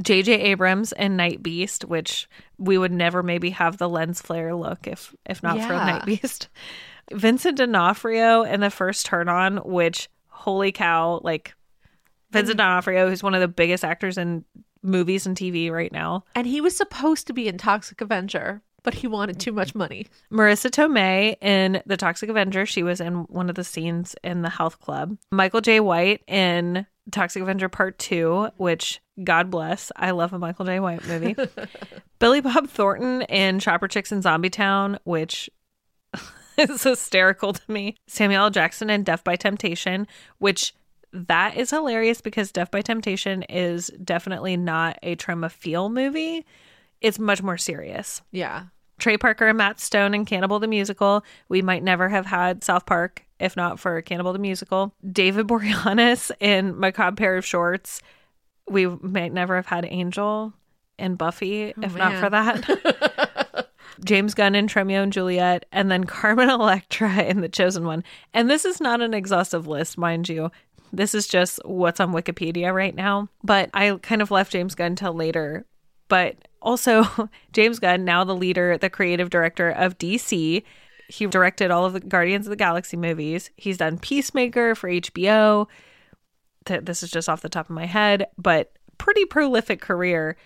[0.00, 0.32] J.J.
[0.32, 5.14] Abrams and Night Beast, which we would never maybe have the lens flare look if
[5.26, 6.48] if not for Night Beast.
[7.12, 11.54] Vincent D'Onofrio in the first turn on, which holy cow, like
[12.30, 14.44] Vincent D'Onofrio, who's one of the biggest actors in
[14.82, 16.24] movies and TV right now.
[16.34, 20.06] And he was supposed to be in Toxic Avenger, but he wanted too much money.
[20.30, 22.66] Marisa Tomei in The Toxic Avenger.
[22.66, 25.16] She was in one of the scenes in the health club.
[25.30, 30.64] Michael Jai White in Toxic Avenger Part 2, which, God bless, I love a Michael
[30.64, 31.36] Jai White movie.
[32.18, 35.50] Billy Bob Thornton in Chopper Chicks in Zombie Town, which
[36.58, 37.96] is hysterical to me.
[38.06, 38.50] Samuel L.
[38.50, 40.06] Jackson in Death by Temptation,
[40.38, 40.74] which
[41.12, 46.44] that is hilarious because Death by Temptation is definitely not a Troma feel movie.
[47.00, 48.22] It's much more serious.
[48.32, 48.64] Yeah.
[48.98, 51.24] Trey Parker and Matt Stone in Cannibal the Musical.
[51.48, 54.94] We might never have had South Park if not for Cannibal the Musical.
[55.10, 58.00] David Boreanaz in Macabre Pair of Shorts.
[58.68, 60.52] We might never have had Angel
[60.98, 63.68] and Buffy oh, if not for that.
[64.04, 68.02] James Gunn in Tromeo and Juliet, and then Carmen Electra in The Chosen One.
[68.32, 70.50] And this is not an exhaustive list, mind you.
[70.92, 73.28] This is just what's on Wikipedia right now.
[73.42, 75.64] But I kind of left James Gunn till later.
[76.08, 80.62] But also, James Gunn, now the leader, the creative director of DC,
[81.08, 83.50] he directed all of the Guardians of the Galaxy movies.
[83.56, 85.66] He's done Peacemaker for HBO.
[86.66, 90.36] This is just off the top of my head, but pretty prolific career.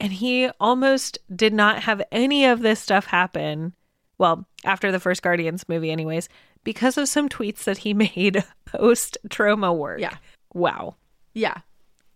[0.00, 3.74] And he almost did not have any of this stuff happen.
[4.18, 6.28] Well, after the first Guardians movie, anyways,
[6.62, 10.00] because of some tweets that he made post Troma work.
[10.00, 10.16] Yeah.
[10.54, 10.96] Wow.
[11.34, 11.58] Yeah.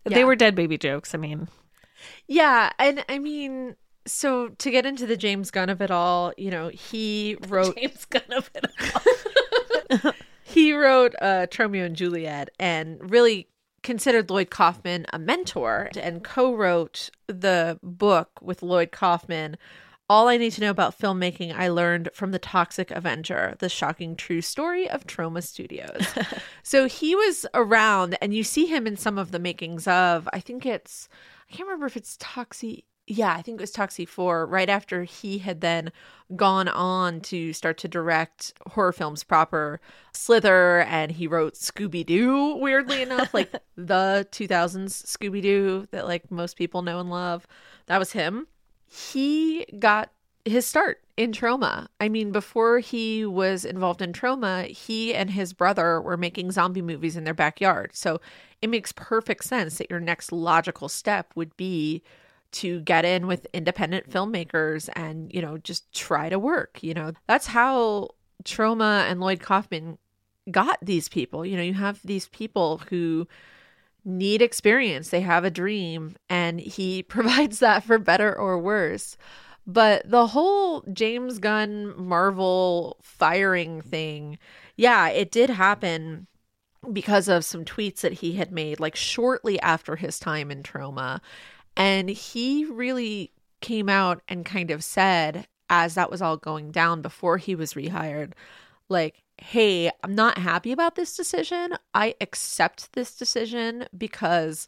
[0.05, 1.13] They were dead baby jokes.
[1.13, 1.47] I mean,
[2.27, 3.75] Yeah, and I mean,
[4.09, 8.05] so to get into the James Gunn of it all, you know, he wrote James
[8.05, 8.65] Gunn of it
[10.03, 10.11] all.
[10.43, 13.47] he wrote uh, Tromeo and Juliet and really
[13.83, 19.57] considered Lloyd Kaufman a mentor and co-wrote the book with Lloyd Kaufman.
[20.09, 24.15] All I need to know about filmmaking I learned from The Toxic Avenger, the shocking
[24.15, 26.07] true story of Troma Studios.
[26.63, 30.39] so he was around and you see him in some of the makings of, I
[30.39, 31.07] think it's
[31.49, 32.83] I can't remember if it's Toxie.
[33.11, 35.91] Yeah, I think it was Toxie 4, right after he had then
[36.35, 39.81] gone on to start to direct horror films proper.
[40.13, 46.29] Slither, and he wrote Scooby Doo, weirdly enough, like the 2000s Scooby Doo that like
[46.29, 47.47] most people know and love.
[47.87, 48.45] That was him.
[48.85, 50.11] He got
[50.45, 51.87] his start in Troma.
[51.99, 56.83] I mean, before he was involved in Troma, he and his brother were making zombie
[56.83, 57.89] movies in their backyard.
[57.95, 58.21] So
[58.61, 62.03] it makes perfect sense that your next logical step would be
[62.51, 66.79] to get in with independent filmmakers and, you know, just try to work.
[66.81, 68.09] You know, that's how
[68.43, 69.97] Troma and Lloyd Kaufman
[70.49, 71.45] got these people.
[71.45, 73.27] You know, you have these people who
[74.05, 79.17] need experience, they have a dream, and he provides that for better or worse.
[79.67, 84.39] But the whole James Gunn Marvel firing thing,
[84.77, 86.25] yeah, it did happen
[86.91, 91.19] because of some tweets that he had made like shortly after his time in Troma.
[91.75, 97.01] And he really came out and kind of said, as that was all going down
[97.01, 98.31] before he was rehired,
[98.89, 101.75] like, hey, I'm not happy about this decision.
[101.93, 104.67] I accept this decision because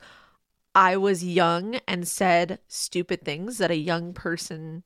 [0.74, 4.84] I was young and said stupid things that a young person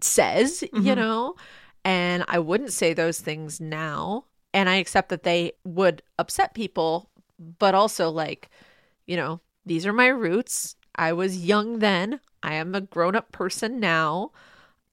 [0.00, 0.96] says, you Mhm.
[0.96, 1.34] know,
[1.84, 4.26] and I wouldn't say those things now.
[4.52, 8.48] And I accept that they would upset people, but also, like,
[9.06, 10.76] you know, these are my roots.
[10.94, 12.20] I was young then.
[12.42, 14.32] I am a grown up person now,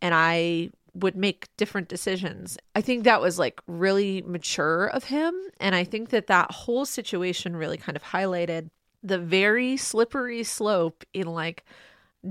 [0.01, 2.57] and I would make different decisions.
[2.75, 5.33] I think that was like really mature of him.
[5.59, 8.69] And I think that that whole situation really kind of highlighted
[9.03, 11.63] the very slippery slope in like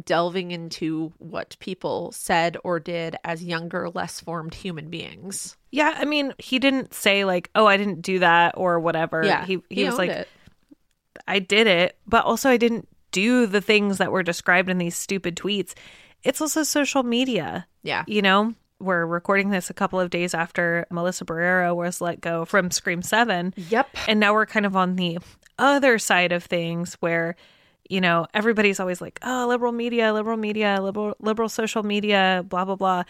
[0.05, 5.57] delving into what people said or did as younger, less formed human beings.
[5.71, 9.25] Yeah, I mean, he didn't say like, "Oh, I didn't do that" or whatever.
[9.25, 10.29] Yeah, he he, he was like, it.
[11.27, 14.97] I did it, but also I didn't do the things that were described in these
[14.97, 15.75] stupid tweets.
[16.23, 17.67] It's also social media.
[17.83, 18.05] Yeah.
[18.07, 22.45] You know, we're recording this a couple of days after Melissa Barrera was let go
[22.45, 23.55] from Scream 7.
[23.57, 23.89] Yep.
[24.09, 25.19] And now we're kind of on the
[25.59, 27.37] other side of things where,
[27.89, 32.65] you know, everybody's always like, oh, liberal media, liberal media, liberal, liberal social media, blah,
[32.65, 33.05] blah, blah.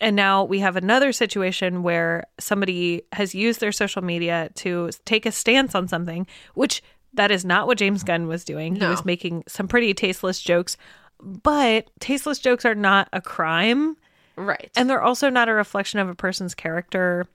[0.00, 5.26] And now we have another situation where somebody has used their social media to take
[5.26, 6.82] a stance on something, which
[7.14, 8.76] that is not what James Gunn was doing.
[8.76, 10.76] He was making some pretty tasteless jokes,
[11.20, 13.96] but tasteless jokes are not a crime.
[14.36, 14.70] Right.
[14.76, 17.26] And they're also not a reflection of a person's character.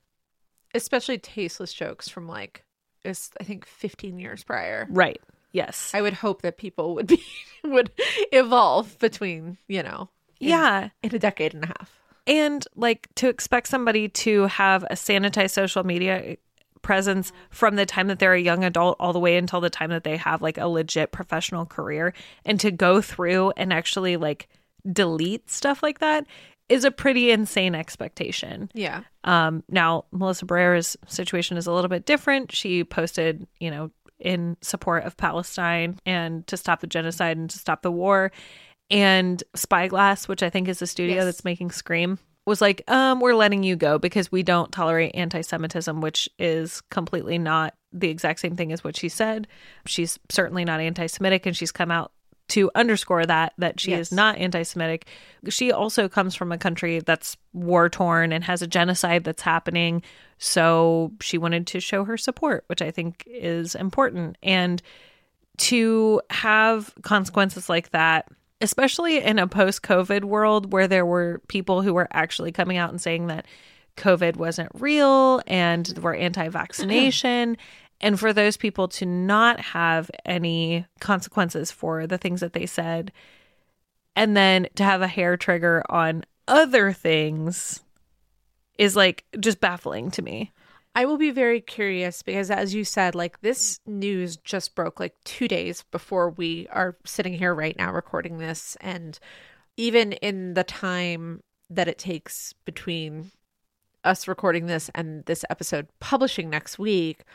[0.73, 2.63] especially tasteless jokes from like
[3.03, 4.87] is I think 15 years prior.
[4.89, 5.21] Right.
[5.51, 5.91] Yes.
[5.93, 7.23] I would hope that people would be
[7.63, 7.91] would
[8.31, 10.09] evolve between, you know,
[10.39, 10.89] in- yeah.
[11.03, 11.99] in a decade and a half.
[12.27, 16.37] And like to expect somebody to have a sanitized social media
[16.85, 19.89] presence from the time that they're a young adult all the way until the time
[19.89, 22.13] that they have like a legit professional career
[22.45, 24.47] and to go through and actually like
[24.93, 26.27] delete stuff like that
[26.69, 28.69] is a pretty insane expectation.
[28.75, 29.01] Yeah.
[29.23, 32.51] Um, now, Melissa Barrera's situation is a little bit different.
[32.51, 37.57] She posted, you know, in support of Palestine and to stop the genocide and to
[37.59, 38.31] stop the war.
[38.91, 41.25] And Spyglass, which I think is the studio Yes.
[41.25, 45.41] that's making Scream, was like, um, we're letting you go because we don't tolerate anti
[45.41, 49.47] Semitism, which is completely not the exact same thing as what she said.
[49.85, 52.11] She's certainly not anti Semitic, and she's come out
[52.49, 54.07] to underscore that that she Yes.
[54.07, 55.07] is not anti-Semitic.
[55.49, 60.03] She also comes from a country that's war torn and has a genocide that's happening,
[60.37, 64.37] so she wanted to show her support, which I think is important.
[64.43, 64.81] And
[65.57, 68.27] to have consequences like that,
[68.61, 73.01] especially in a post-COVID world where there were people who were actually coming out and
[73.01, 73.45] saying that
[73.97, 77.57] COVID wasn't real and were anti-vaccination.
[78.01, 83.13] And for those people to not have any consequences for the things that they said
[84.15, 87.81] and then to have a hair trigger on other things
[88.77, 90.51] is like just baffling to me
[90.97, 95.13] I will be very curious because, as you said, like this news just broke like
[95.25, 98.77] two days before we are sitting here right now recording this.
[98.79, 99.19] And
[99.75, 103.31] even in the time that it takes between
[104.05, 107.25] us recording this and this episode publishing next week,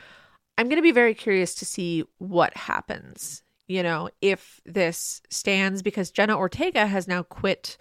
[0.57, 3.43] I'm going to be very curious to see what happens.
[3.69, 7.77] You know, if this stands because Jenna Ortega has now quit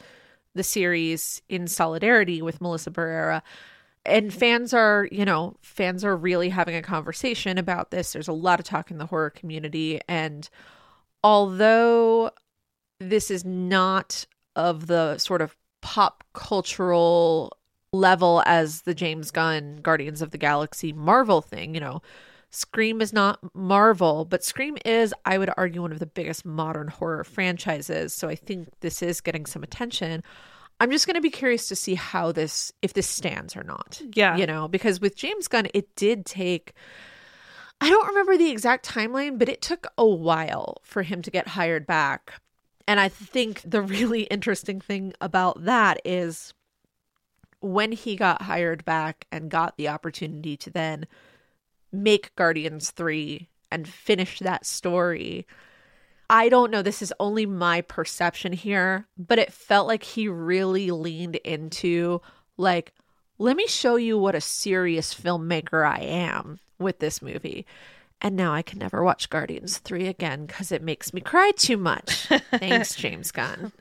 [0.54, 3.42] the series in solidarity with Melissa Barrera
[4.10, 8.34] and fans are you know fans are really having a conversation about this there's a
[8.34, 10.50] lot of talk in the horror community and
[11.24, 12.32] although
[13.00, 17.56] this is not of the sort of pop cultural
[17.92, 22.02] level as the James Gunn Guardians of the Galaxy Marvel thing you know
[22.52, 26.88] Scream is not Marvel, but Scream is, I would argue, one of the biggest modern
[26.88, 28.12] horror franchises.
[28.14, 30.24] So I think this is getting some attention.
[30.80, 34.02] I'm just going to be curious to see how this, if this stands or not.
[34.14, 34.38] Yeah.
[34.38, 36.74] You know, because with James Gunn, it did take,
[37.82, 41.50] I don't remember the exact timeline, but it took a while for him to get
[41.50, 42.34] hired back.
[42.88, 46.54] And I think the really interesting thing about that is
[47.62, 51.08] when he got hired back and got the opportunity to then
[51.92, 55.46] make Guardians 3 and finish that story.
[56.30, 60.92] I don't know, this is only my perception here, but it felt like he really
[60.92, 62.22] leaned into
[62.58, 62.94] like
[63.42, 67.66] let me show you what a serious filmmaker I am with this movie.
[68.22, 71.78] And now I can never watch Guardians 3 again cuz it makes me cry too
[71.78, 72.28] much.
[72.52, 73.72] Thanks James Gunn.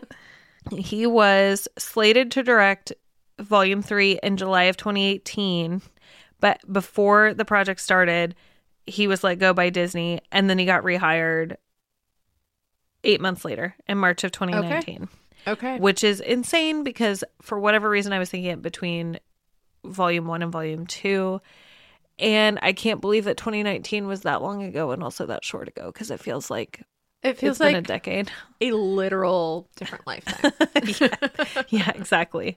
[0.78, 2.92] he was slated to direct
[3.38, 5.82] volume 3 in July of 2018
[6.40, 8.34] but before the project started
[8.86, 11.56] he was let go by Disney and then he got rehired
[13.04, 15.08] 8 months later in March of 2019
[15.46, 15.78] Okay.
[15.78, 19.18] which is insane because for whatever reason I was thinking it between
[19.84, 21.40] volume 1 and volume 2
[22.18, 25.86] and I can't believe that 2019 was that long ago and also that short ago
[25.92, 26.80] because it feels like
[27.22, 28.30] It feels it's been like a decade.
[28.60, 30.52] a literal different lifetime.
[31.68, 32.56] yeah, exactly.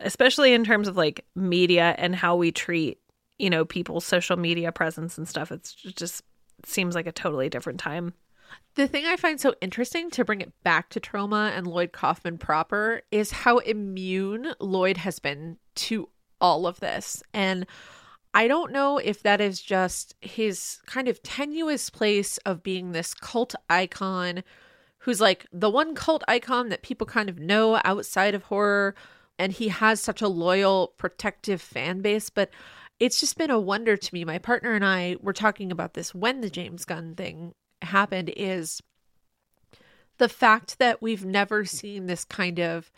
[0.00, 2.98] Especially in terms of like media and how we treat,
[3.38, 5.50] you know, people's social media presence and stuff.
[5.50, 6.22] It's it just
[6.64, 8.14] seems like a totally different time.
[8.76, 12.38] The thing I find so interesting to bring it back to Troma and Lloyd Kaufman
[12.38, 16.08] proper is how immune Lloyd has been to
[16.40, 17.22] all of this.
[17.34, 17.66] And
[18.32, 23.12] I don't know if that is just his kind of tenuous place of being this
[23.12, 24.44] cult icon
[24.98, 28.94] who's like the one cult icon that people kind of know outside of horror.
[29.38, 32.30] And he has such a loyal, protective fan base.
[32.30, 32.50] But
[33.00, 34.24] it's just been a wonder to me.
[34.24, 38.80] My partner and I were talking about this when the James Gunn thing happened is
[40.18, 42.90] the fact that we've never seen this kind of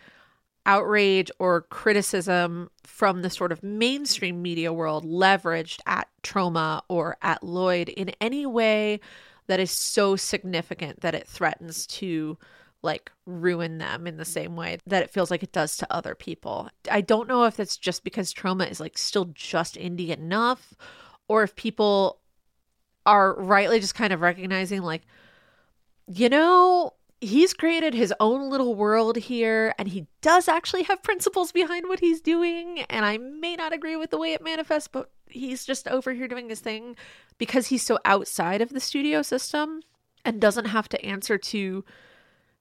[0.67, 7.43] outrage or criticism from the sort of mainstream media world leveraged at Troma or at
[7.43, 9.01] Lloyd in any way
[9.49, 12.39] that is so significant that it threatens to
[12.83, 16.15] like ruin them in the same way that it feels like it does to other
[16.15, 16.69] people.
[16.91, 20.75] I don't know if that's just because Troma is like still just indie enough
[21.29, 22.19] or if people
[23.07, 25.03] are rightly just kind of recognizing like
[26.07, 31.53] you know he's created his own little world here and he does actually have principles
[31.53, 35.11] behind what he's doing and i may not agree with the way it manifests but
[35.29, 36.97] he's just over here doing his thing
[37.39, 39.81] because he's so outside of the studio system
[40.25, 41.85] and doesn't have to answer to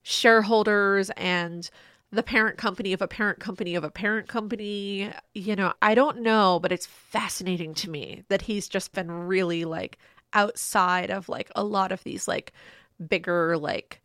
[0.04, 1.70] shareholders and
[2.12, 5.10] the parent company of a parent company of a parent company.
[5.34, 9.66] You know i don't know but it's fascinating to me that he's just been really
[9.66, 9.98] like
[10.34, 12.54] outside of like a lot of these like
[13.10, 14.02] bigger like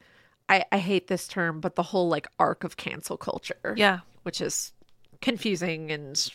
[0.49, 3.75] I, I hate this term, but the whole like arc of cancel culture.
[3.77, 4.01] Yeah.
[4.23, 4.73] Which is
[5.21, 6.33] confusing and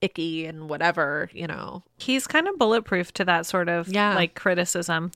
[0.00, 1.82] icky and whatever, you know.
[1.96, 4.14] He's kind of bulletproof to that sort of Yeah.
[4.14, 5.12] like criticism.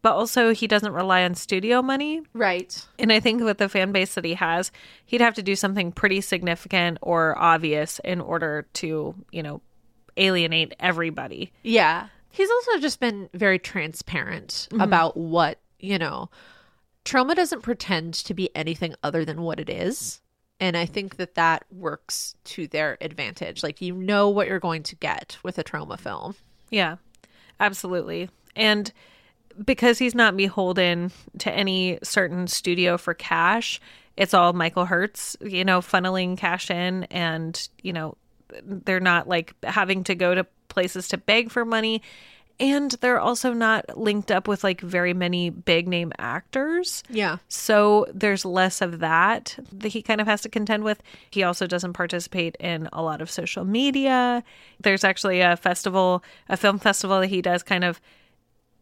[0.00, 2.22] But also he doesn't rely on studio money.
[2.32, 2.84] Right.
[3.00, 4.70] And I think with the fan base that he has,
[5.06, 9.60] he'd have to do something pretty significant or obvious in order to, you know,
[10.16, 11.52] alienate everybody.
[11.62, 12.08] Yeah.
[12.38, 14.80] He's also just been very transparent mm-hmm.
[14.80, 16.30] about what, you know,
[17.04, 20.20] Troma doesn't pretend to be anything other than what it is.
[20.60, 23.64] And I think that that works to their advantage.
[23.64, 26.36] Like, you know what you're going to get with a Troma film.
[26.70, 26.98] Yeah,
[27.58, 28.30] absolutely.
[28.54, 28.92] And
[29.64, 33.80] because he's not beholden to any certain studio for cash,
[34.16, 38.16] it's all Michael Herz, you know, funneling cash in and, you know,
[38.62, 40.46] they're not like having to go to
[40.78, 42.00] places to beg for money.
[42.60, 47.02] And they're also not linked up with like very many big name actors.
[47.08, 47.38] Yeah.
[47.48, 51.02] So there's less of that that he kind of has to contend with.
[51.30, 54.44] He also doesn't participate in a lot of social media.
[54.80, 58.00] There's actually a festival, a film festival that he does kind of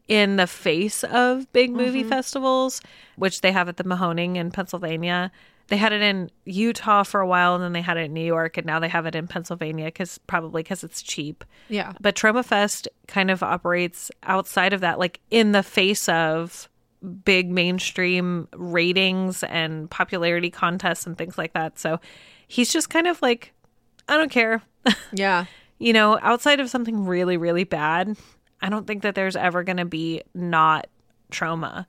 [0.06, 2.10] in the face of big movie mm-hmm.
[2.10, 2.82] festivals,
[3.16, 5.32] which they have at the Mahoning in Pennsylvania.
[5.68, 8.24] They had it in Utah for a while and then they had it in New
[8.24, 11.44] York and now they have it in Pennsylvania cuz probably cuz it's cheap.
[11.68, 11.92] Yeah.
[12.00, 16.68] But Troma Fest kind of operates outside of that, like in the face of
[17.24, 21.78] big mainstream ratings and popularity contests and things like that.
[21.78, 22.00] So
[22.48, 23.52] he's just kind of like,
[24.08, 24.62] I don't care.
[25.12, 25.46] Yeah.
[25.78, 28.16] you know, outside of something really, really bad,
[28.62, 30.86] I don't think that there's ever going to be not
[31.32, 31.86] Troma.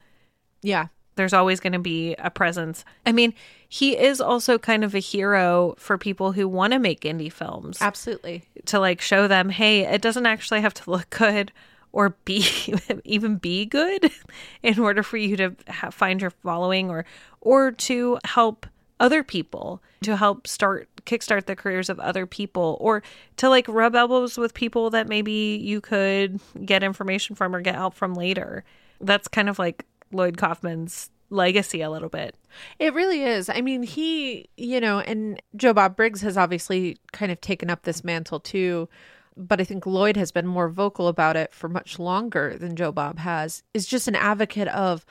[0.64, 0.88] Yeah.
[1.18, 2.86] There's always going to be a presence.
[3.06, 3.34] I mean,
[3.68, 7.82] he is also kind of a hero for people who want to make indie films
[7.82, 8.44] Absolutely.
[8.66, 11.52] to like show them, hey, it doesn't actually have to look good
[11.92, 12.46] or be
[13.04, 14.12] even be good
[14.64, 17.06] in order for you to ha- find your following or
[17.42, 18.66] or to help
[19.00, 23.02] other people to help start kickstart the careers of other people or
[23.38, 27.76] to like rub elbows with people that maybe you could get information from or get
[27.76, 28.64] help from later.
[29.00, 32.36] That's kind of like Lloyd Kaufman's legacy a little bit.
[32.80, 33.50] It really is.
[33.50, 37.84] I mean, he, you know, and Joe Bob Briggs has obviously kind of taken up
[37.84, 38.88] this mantle too.
[39.36, 42.92] But I think Lloyd has been more vocal about it for much longer than Joe
[42.92, 43.62] Bob has.
[43.74, 45.06] Is just an advocate of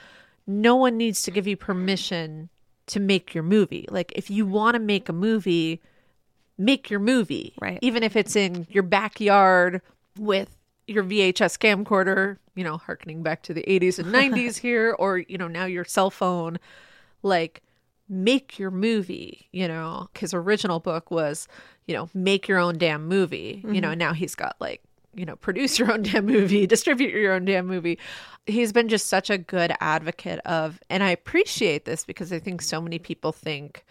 [0.47, 2.49] no one needs to give you permission
[2.87, 3.87] to make your movie.
[3.89, 5.81] Like, if you want to make a movie,
[6.59, 7.55] make your movie.
[7.61, 7.79] Right.
[7.83, 9.81] Even if it's in your backyard
[10.19, 10.56] with
[10.87, 15.39] your VHS camcorder, you know, harkening back to the 80s and 90s here, or, you
[15.39, 16.59] know, now your cell phone.
[17.23, 17.63] Like,
[18.09, 21.49] make your movie, you know, his original book was,
[21.87, 23.99] you know, make your own damn movie, you know, mm-hmm.
[23.99, 24.81] now he's got like,
[25.15, 27.99] you know, produce your own damn movie, distribute your own damn movie.
[28.47, 32.63] He's been just such a good advocate of, and I appreciate this because I think
[32.63, 33.85] so many people think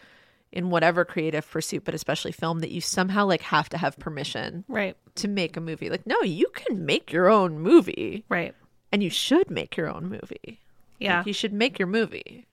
[0.55, 4.63] in whatever creative pursuit, but especially film, that you somehow like have to have permission
[4.67, 4.95] Right.
[5.15, 5.89] to make a movie.
[5.89, 8.55] Like, no, you can make your own movie Right.
[8.91, 10.59] and you should make your own movie.
[10.99, 11.17] Yeah.
[11.19, 12.47] Like, you should make your movie.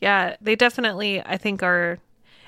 [0.00, 1.98] Yeah, they definitely, I think, are.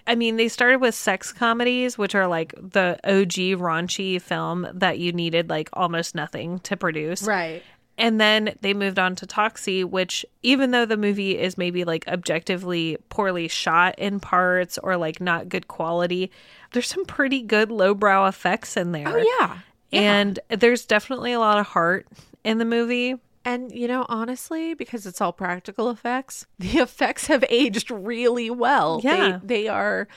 [0.07, 4.99] I mean, they started with sex comedies, which are like the OG raunchy film that
[4.99, 7.22] you needed like almost nothing to produce.
[7.22, 7.62] Right.
[7.99, 12.09] And then they moved on to Toxie, which, even though the movie is maybe like
[12.09, 16.30] objectively poorly shot in parts or like not good quality,
[16.72, 19.09] there's some pretty good lowbrow effects in there.
[19.09, 19.59] Oh, yeah.
[19.93, 22.07] And there's definitely a lot of heart
[22.45, 23.16] in the movie.
[23.45, 29.01] And you know, honestly, because it's all practical effects, the effects have aged really well.
[29.05, 29.38] Yeah.
[29.43, 30.09] They, they are,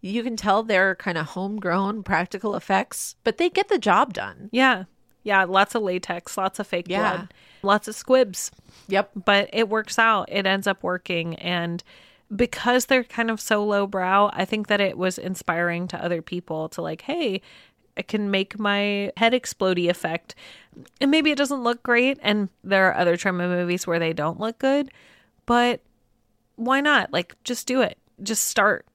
[0.00, 4.48] You can tell they're kind of homegrown practical effects, but they get the job done.
[4.50, 4.84] Yeah.
[5.22, 5.44] Yeah.
[5.44, 7.16] Lots of latex, lots of fake Yeah.
[7.16, 8.50] blood, lots of squibs.
[8.88, 9.10] Yep.
[9.24, 10.28] but it works out.
[10.32, 11.36] It ends up working.
[11.36, 11.82] And
[12.34, 16.68] because they're kind of so lowbrow, I think that it was inspiring to other people
[16.70, 17.40] to like, hey,
[17.96, 20.34] I can make my head explodey effect.
[21.00, 22.18] And maybe it doesn't look great.
[22.22, 24.90] And there are other Troma movies where they don't look good,
[25.46, 25.80] but
[26.56, 27.12] why not?
[27.12, 27.96] Like, just do it.
[28.22, 28.86] Just start.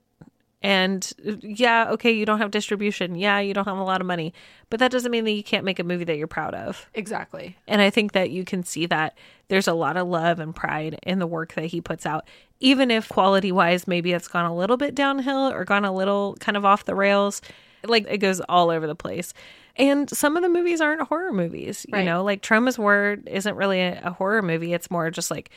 [0.66, 1.14] And
[1.44, 3.14] yeah, okay, you don't have distribution.
[3.16, 4.34] Yeah, you don't have a lot of money,
[4.72, 6.90] but that doesn't mean that you can't make a movie that you're proud of.
[6.96, 7.56] Exactly.
[7.68, 9.16] And I think that you can see that
[9.48, 12.26] there's a lot of love and pride in the work that he puts out.
[12.60, 16.36] Even if quality wise, maybe it's gone a little bit downhill or gone a little
[16.40, 17.42] kind of off the rails,
[17.86, 19.34] like it goes all over the place.
[19.76, 22.06] And some of the movies aren't horror movies, you Right.
[22.06, 24.74] know, like Troma's War isn't really a, a horror movie.
[24.74, 25.52] It's more just like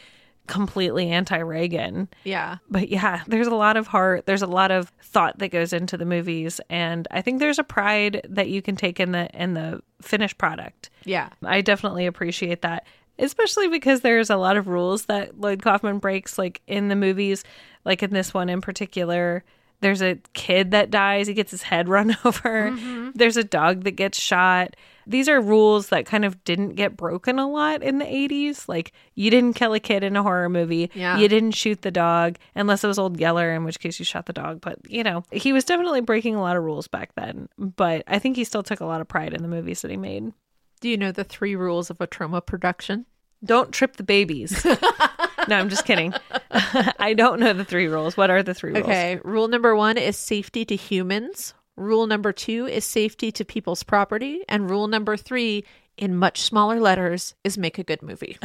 [0.48, 2.08] completely anti Reagan.
[2.24, 2.56] Yeah.
[2.68, 4.26] But yeah, there's a lot of heart.
[4.26, 7.64] There's a lot of thought that goes into the movies, and I think there's a
[7.64, 10.90] pride that you can take in the in the finished product.
[11.04, 11.28] Yeah.
[11.44, 12.86] I definitely appreciate that,
[13.18, 17.44] especially because there's a lot of rules that Lloyd Kaufman breaks, like in the movies,
[17.84, 19.44] like in this one in particular.
[19.80, 22.70] There's a kid that dies, he gets his head run over.
[22.70, 23.10] Mm-hmm.
[23.14, 24.74] There's a dog that gets shot.
[25.08, 28.68] These are rules that kind of didn't get broken a lot in the 80s.
[28.68, 30.90] Like, you didn't kill a kid in a horror movie.
[30.92, 31.16] Yeah.
[31.16, 34.26] You didn't shoot the dog, unless it was Old Yeller, in which case you shot
[34.26, 34.60] the dog.
[34.60, 37.48] But, you know, he was definitely breaking a lot of rules back then.
[37.56, 39.96] But I think he still took a lot of pride in the movies that he
[39.96, 40.32] made.
[40.80, 43.06] Do you know the three rules of a Troma production?
[43.42, 44.64] Don't trip the babies.
[45.48, 46.12] no, I'm just kidding.
[46.50, 48.16] I don't know the three rules.
[48.16, 48.84] What are the three rules?
[48.84, 49.20] Okay.
[49.24, 51.54] Rule number one is safety to humans.
[51.78, 54.42] Rule number two is safety to people's property.
[54.48, 55.64] And rule number three,
[55.96, 58.36] in much smaller letters, is make a good movie.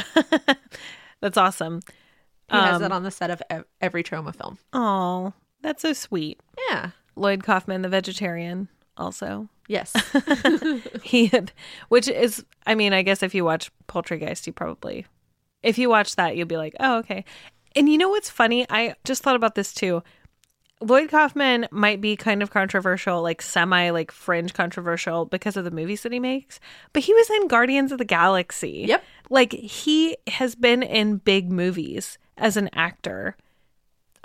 [1.22, 1.80] That's awesome.
[2.52, 4.58] He has Um, that on the set of ev- every Troma film.
[4.74, 6.40] Oh, that's so sweet.
[6.70, 6.92] Yeah.
[7.16, 8.68] Lloyd Kaufman, the vegetarian,
[8.98, 9.48] also.
[9.68, 9.94] Yes.
[11.04, 11.32] He,
[11.90, 15.06] which is, I mean, I guess if you watch Poultrygeist, you probably,
[15.64, 17.24] if you watch that, you'll be like, oh, okay.
[17.76, 18.66] And you know what's funny?
[18.70, 20.04] I just thought about this too.
[20.84, 25.72] Lloyd Kaufman might be kind of controversial, like semi like fringe controversial because of the
[25.72, 26.60] movies that he makes,
[26.94, 28.86] but he was in Guardians of the Galaxy.
[28.88, 29.04] Yep.
[29.30, 33.36] Like he has been in big movies as an actor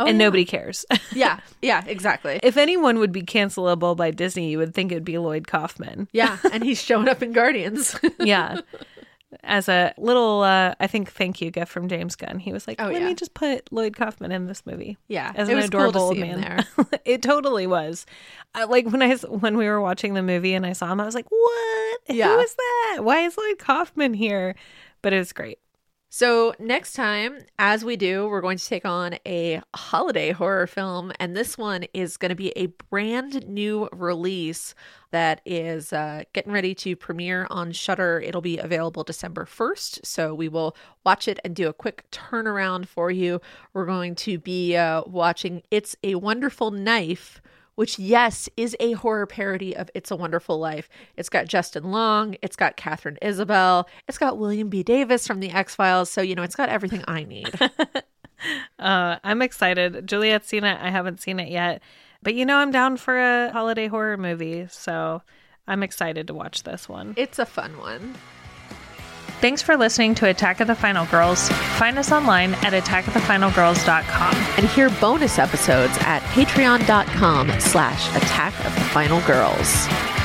[0.00, 0.26] Oh, and yeah.
[0.26, 0.86] nobody cares.
[1.12, 1.40] yeah.
[1.60, 1.82] Yeah.
[1.84, 2.38] Exactly.
[2.44, 6.06] if anyone would be cancelable by Disney, you would think it would be Lloyd Kaufman.
[6.12, 6.38] Yeah.
[6.52, 7.98] And he's showing up in Guardians.
[8.20, 8.60] Yeah.
[9.42, 12.38] As a little, uh, I think, thank you gift from James Gunn.
[12.38, 13.08] He was like, Oh, let yeah.
[13.08, 14.96] me just put Lloyd Kaufman in this movie.
[15.06, 15.32] yeah.
[15.34, 16.66] As an adorable cool old to see him man.
[16.76, 17.00] there.
[17.04, 18.06] it totally was.
[18.54, 21.04] I, like when I when we were watching the movie and I saw him, I
[21.04, 22.00] was like, "What?
[22.08, 22.34] Yeah.
[22.34, 22.98] Who is that?
[23.02, 24.54] Why is Lloyd Kaufman here?"
[25.02, 25.58] But it was great.
[26.10, 31.12] So, next time, as we do, we're going to take on a holiday horror film.
[31.20, 34.74] And this one is going to be a brand new release
[35.10, 38.20] that is uh, getting ready to premiere on Shudder.
[38.20, 40.06] It'll be available December 1st.
[40.06, 43.42] So, we will watch it and do a quick turnaround for you.
[43.74, 47.42] We're going to be uh, watching It's a Wonderful Knife
[47.78, 50.88] which yes is a horror parody of It's a Wonderful Life.
[51.16, 54.82] It's got Justin Long, it's got Katharine Isabelle, it's got William B.
[54.82, 56.10] Davis from the X Files.
[56.10, 57.52] So you know, it's got everything I need.
[58.78, 60.06] Uh, I'm excited.
[60.06, 60.78] Juliet's seen it.
[60.80, 61.82] I haven't seen it yet,
[62.22, 65.22] but you know, I'm down for a holiday horror movie, so
[65.66, 67.14] I'm excited to watch this one.
[67.16, 68.14] it's a fun one.
[69.40, 71.48] Thanks for listening to Attack of the Final Girls.
[71.78, 74.34] Find us online at attackofthefinalgirls.com.
[74.34, 80.17] And hear bonus episodes at patreon.com slash attack of the final girls.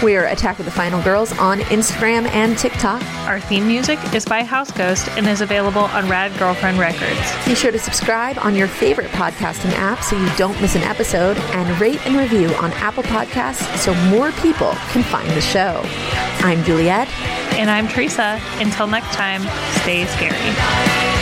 [0.00, 3.02] We're Attack of the Final Girls on Instagram and TikTok.
[3.26, 7.18] Our theme music is by Houseghost and is available on Rad Girlfriend Records.
[7.44, 11.36] Be sure to subscribe on your favorite podcasting app so you don't miss an episode
[11.36, 15.82] and rate and review on Apple Podcasts so more people can find the show.
[16.44, 17.08] I'm Juliet.
[17.54, 18.40] And I'm Theresa.
[18.60, 19.42] Until next time,
[19.82, 21.17] stay scary.